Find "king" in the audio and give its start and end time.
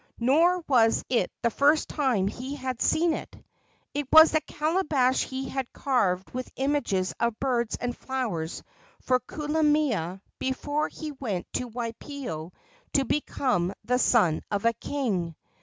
14.73-15.35